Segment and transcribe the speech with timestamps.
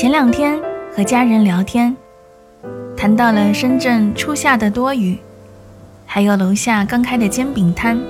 [0.00, 0.56] 前两天
[0.94, 1.96] 和家人聊天，
[2.96, 5.18] 谈到了深圳初夏的多雨，
[6.06, 8.00] 还有楼下刚开的煎饼摊，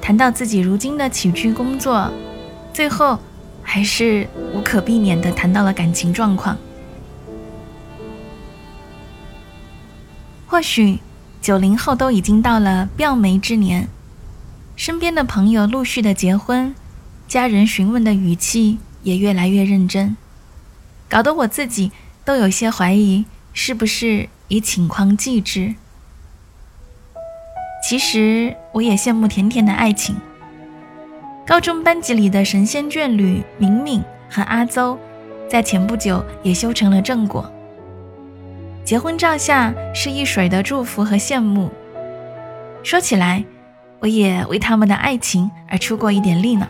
[0.00, 2.08] 谈到自己如今的起居工作，
[2.72, 3.18] 最后
[3.60, 6.56] 还是无可避免的谈到了感情状况。
[10.46, 11.00] 或许
[11.42, 13.88] 九零后都已经到了标媒之年，
[14.76, 16.72] 身边的朋友陆续的结婚，
[17.26, 20.16] 家人询问的语气也越来越认真。
[21.10, 21.90] 搞得我自己
[22.24, 25.74] 都有些怀疑，是不是以情狂继之？
[27.82, 30.14] 其实我也羡慕甜甜的爱情。
[31.44, 34.00] 高中班级里的神仙眷侣敏敏
[34.30, 34.96] 和阿邹，
[35.48, 37.52] 在前不久也修成了正果。
[38.84, 41.72] 结婚照下是一水的祝福和羡慕。
[42.84, 43.44] 说起来，
[43.98, 46.68] 我也为他们的爱情而出过一点力呢。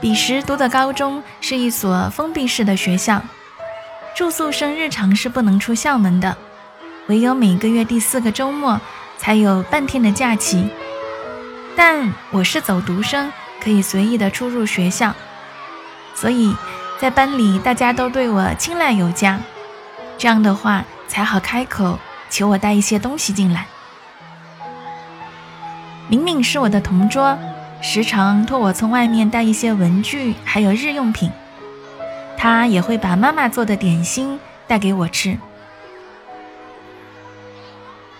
[0.00, 3.20] 彼时读的高中是一所封闭式的学校，
[4.14, 6.36] 住宿生日常是不能出校门的，
[7.08, 8.80] 唯有每个月第四个周末
[9.16, 10.68] 才有半天的假期。
[11.76, 15.12] 但我是走读生，可以随意的出入学校，
[16.14, 16.54] 所以
[17.00, 19.40] 在班里大家都对我青睐有加，
[20.16, 21.98] 这样的话才好开口
[22.30, 23.66] 求我带一些东西进来。
[26.06, 27.36] 明明是我的同桌。
[27.80, 31.30] 时常托我从外面带一些文具，还有日用品。
[32.36, 35.36] 他也会把妈妈做的点心带给我吃。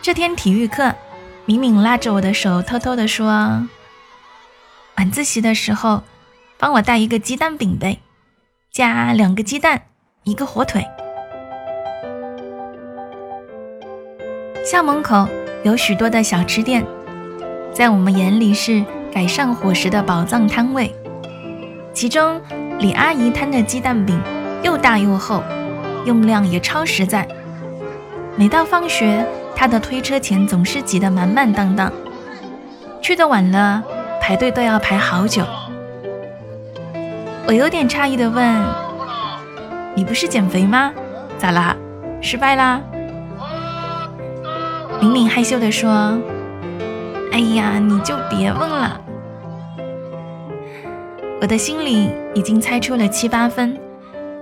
[0.00, 0.94] 这天体育课，
[1.44, 3.66] 敏敏拉着我的手，偷偷地说
[4.96, 6.02] ：“晚自习的时候，
[6.58, 7.98] 帮我带一个鸡蛋饼呗，
[8.72, 9.82] 加两个鸡蛋，
[10.24, 10.84] 一个火腿。”
[14.64, 15.26] 校门口
[15.64, 16.84] 有许多的小吃店，
[17.72, 18.84] 在我们眼里是。
[19.12, 20.94] 改善伙食的宝藏摊位，
[21.92, 22.40] 其中
[22.78, 24.20] 李阿姨摊的鸡蛋饼
[24.62, 25.42] 又大又厚，
[26.04, 27.26] 用量也超实在。
[28.36, 29.26] 每到放学，
[29.56, 31.92] 她的推车前总是挤得满满当当，
[33.02, 33.82] 去的晚了，
[34.20, 35.44] 排队都要排好久。
[37.46, 38.64] 我有点诧异的问
[39.96, 40.92] ：“你不是减肥吗？
[41.38, 41.74] 咋啦？
[42.20, 42.80] 失败啦？”
[45.00, 46.16] 敏敏害羞的说。
[47.38, 49.00] 哎呀，你就别问了。
[51.40, 53.78] 我的心里已经猜出了七八分，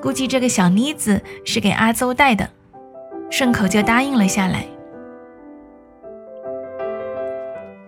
[0.00, 2.48] 估计这个小妮子是给阿邹带的，
[3.32, 4.64] 顺口就答应了下来。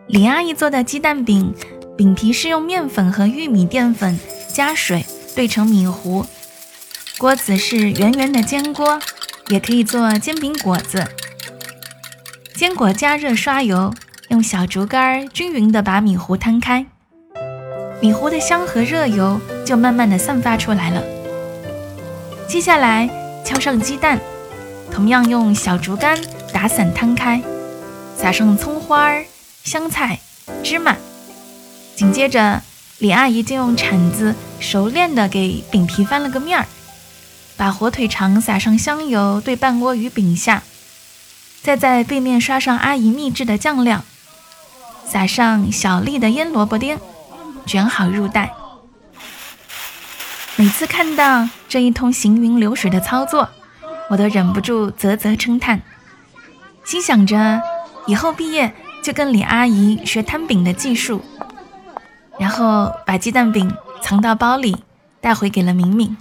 [0.08, 1.54] 李阿姨做的鸡蛋饼，
[1.96, 4.18] 饼皮是用面粉和玉米淀粉
[4.52, 5.06] 加水
[5.36, 6.26] 兑成米糊，
[7.16, 8.98] 锅子是圆圆的煎锅，
[9.50, 11.04] 也可以做煎饼果子。
[12.56, 13.94] 坚果加热刷油。
[14.28, 16.84] 用小竹竿均匀地把米糊摊开，
[18.00, 21.00] 米糊的香和热油就慢慢地散发出来了。
[22.48, 23.08] 接下来
[23.44, 24.18] 敲上鸡蛋，
[24.90, 26.18] 同样用小竹竿
[26.52, 27.40] 打散摊开，
[28.16, 29.12] 撒上葱花、
[29.62, 30.18] 香菜、
[30.64, 30.96] 芝麻。
[31.94, 32.62] 紧接着，
[32.98, 36.66] 李阿姨就用铲子熟练地给饼皮翻了个面儿，
[37.56, 40.64] 把火腿肠撒上香油，对半锅鱼饼下，
[41.62, 44.02] 再在背面刷上阿姨秘制的酱料。
[45.06, 46.98] 撒上小粒的腌萝卜丁，
[47.64, 48.52] 卷好入袋。
[50.56, 53.48] 每次看到这一通行云流水的操作，
[54.10, 55.80] 我都忍不住啧啧称叹，
[56.84, 57.62] 心想着
[58.06, 61.22] 以后毕业就跟李阿姨学摊饼的技术，
[62.38, 63.72] 然后把鸡蛋饼
[64.02, 64.76] 藏到包里，
[65.20, 66.16] 带回给了明明。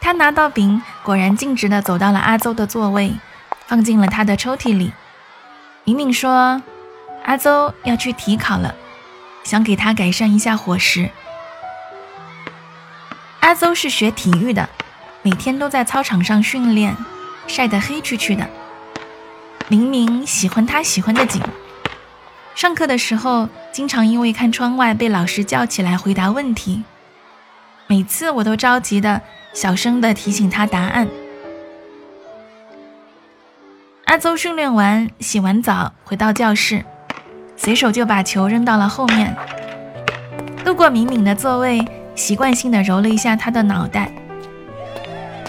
[0.00, 3.12] 他拿到饼，果然径直的走到了阿邹的座位，
[3.66, 4.92] 放进了他的抽屉里。
[5.86, 6.60] 明明说
[7.24, 8.74] ：“阿邹要去体考了，
[9.44, 11.08] 想给他改善一下伙食。”
[13.38, 14.68] 阿邹是学体育的，
[15.22, 16.96] 每天都在操场上训练，
[17.46, 18.48] 晒得黑黢黢的。
[19.68, 21.40] 明明喜欢他喜欢的紧，
[22.56, 26.82] 上课的时候经常因为看窗外被老师叫起来回答问题，
[27.86, 29.22] 每次我都着急的
[29.54, 31.06] 小声的提醒他答案。
[34.06, 36.84] 阿邹训练完，洗完澡回到教室，
[37.56, 39.34] 随手就把球扔到了后面。
[40.64, 44.12] 路过敏敏的座位，习惯性的揉了一下她的脑袋。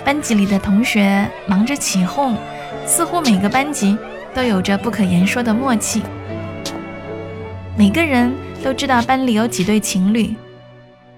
[0.04, 2.36] 班级里的同学忙着起哄，
[2.83, 3.95] 似乎每个班级
[4.33, 6.01] 都有着不可言说的默契。
[7.77, 8.33] 每个人
[8.63, 10.36] 都知道班里有几对情侣，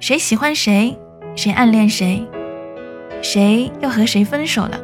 [0.01, 0.97] 谁喜欢谁，
[1.37, 2.27] 谁暗恋谁，
[3.21, 4.77] 谁又和谁分手了。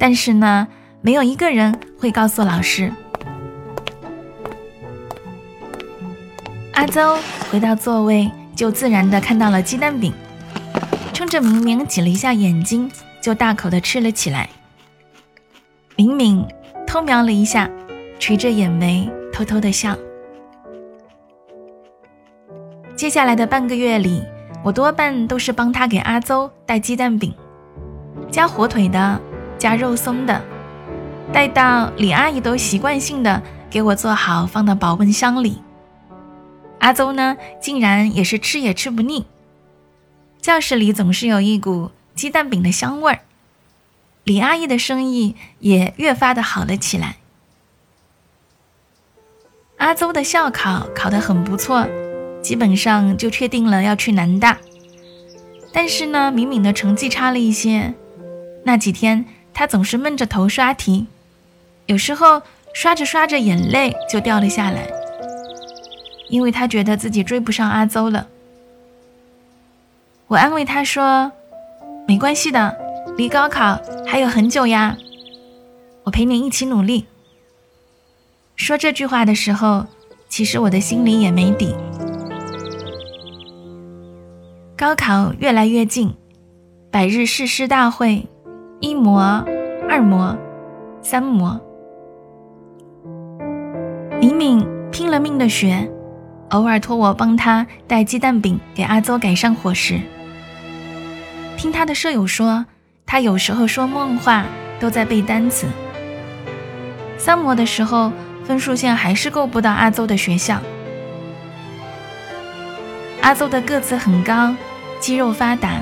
[0.00, 0.66] 但是呢？
[1.00, 2.92] 没有一个人会告诉老师。
[6.72, 7.18] 阿邹
[7.50, 10.12] 回到座位，就自然的看到了鸡蛋饼，
[11.12, 12.90] 冲着明明挤了一下眼睛，
[13.20, 14.48] 就大口的吃了起来。
[15.96, 16.46] 明明
[16.86, 17.68] 偷瞄了一下，
[18.18, 19.96] 垂着眼眉，偷偷的笑。
[22.96, 24.22] 接下来的半个月里，
[24.64, 27.32] 我多半都是帮他给阿邹带鸡蛋饼，
[28.30, 29.20] 加火腿的，
[29.56, 30.40] 加肉松的。
[31.32, 35.62] 待到李阿姨都习惯性的给我做好，放到保温箱里。
[36.78, 39.26] 阿邹呢，竟然也是吃也吃不腻。
[40.40, 43.20] 教室里总是有一股鸡蛋饼的香味儿，
[44.24, 47.16] 李阿姨的生意也越发的好了起来。
[49.76, 51.86] 阿邹的校考考得很不错，
[52.42, 54.58] 基本上就确定了要去南大。
[55.72, 57.94] 但是呢，敏敏的成绩差了一些，
[58.64, 61.06] 那几天他总是闷着头刷题。
[61.88, 62.42] 有时候
[62.74, 64.86] 刷着刷着，眼泪就掉了下来，
[66.28, 68.28] 因为他觉得自己追不上阿邹了。
[70.26, 71.32] 我安慰他说
[72.06, 72.76] ：“没关系的，
[73.16, 74.98] 离高考还有很久呀，
[76.04, 77.06] 我陪你一起努力。”
[78.54, 79.86] 说这句话的时候，
[80.28, 81.74] 其实我的心里也没底。
[84.76, 86.14] 高考越来越近，
[86.90, 88.26] 百日誓师大会，
[88.80, 89.42] 一模、
[89.88, 90.36] 二模、
[91.00, 91.58] 三模。
[94.20, 95.88] 敏敏拼了命的学，
[96.50, 100.00] 偶尔托我帮他带鸡蛋饼给阿邹改善伙食。
[101.56, 102.66] 听他的舍友说，
[103.06, 104.44] 他有时候说梦话
[104.80, 105.68] 都在背单词。
[107.16, 108.10] 三模的时候，
[108.42, 110.60] 分数线还是够不到阿邹的学校。
[113.20, 114.52] 阿邹的个子很高，
[114.98, 115.80] 肌肉发达，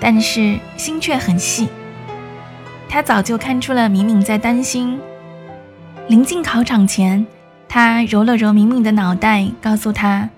[0.00, 1.68] 但是心却很细。
[2.88, 4.98] 他早就看出了敏敏在担心。
[6.08, 7.24] 临近考场前。
[7.74, 10.30] 他揉了揉明明的脑袋，告诉他：“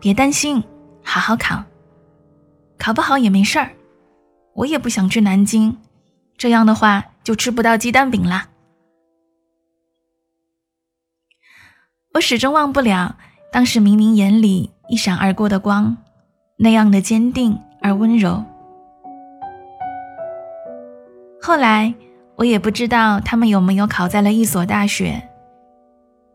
[0.00, 0.64] 别担心，
[1.02, 1.62] 好好考，
[2.78, 3.72] 考不好也没事儿。
[4.54, 5.76] 我也不想去南京，
[6.38, 8.48] 这样的话就吃不到鸡蛋饼啦。”
[12.14, 13.16] 我始终忘不了
[13.52, 15.94] 当时明明眼里一闪而过的光，
[16.56, 18.42] 那样的坚定而温柔。
[21.42, 21.92] 后来
[22.36, 25.26] 我也不知道他们有没有考在了一所大学。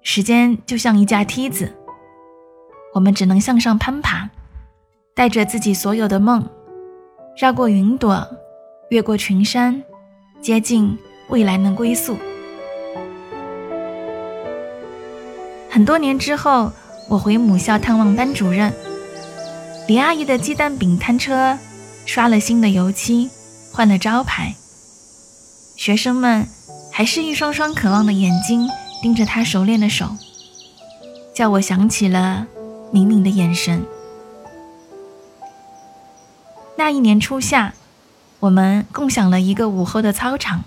[0.07, 1.73] 时间就像一架梯子，
[2.93, 4.29] 我们只能向上攀爬，
[5.15, 6.47] 带着自己所有的梦，
[7.35, 8.25] 绕过云朵，
[8.91, 9.81] 越过群山，
[10.39, 10.95] 接近
[11.29, 12.15] 未来能归宿。
[15.71, 16.71] 很多年之后，
[17.09, 18.71] 我回母校探望班主任，
[19.87, 21.57] 李阿姨的鸡蛋饼摊车
[22.05, 23.27] 刷了新的油漆，
[23.73, 24.53] 换了招牌，
[25.75, 26.47] 学生们
[26.91, 28.69] 还是一双双渴望的眼睛。
[29.05, 30.17] 盯着他熟练的手，
[31.31, 32.47] 叫我想起了
[32.91, 33.85] 敏敏的眼神。
[36.75, 37.75] 那一年初夏，
[38.39, 40.63] 我们共享了一个午后的操场，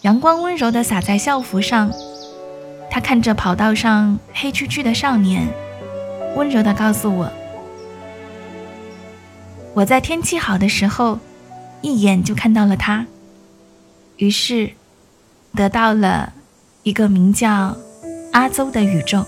[0.00, 1.92] 阳光温柔地洒在校服上。
[2.90, 5.46] 他看着跑道上黑黢黢的少年，
[6.34, 7.30] 温柔地告诉我
[9.72, 11.20] ：“我在天气好的时候，
[11.80, 13.06] 一眼就看到了他。”
[14.18, 14.72] 于是，
[15.54, 16.32] 得到了。
[16.86, 17.76] 一个名叫
[18.30, 19.26] 阿邹的宇宙。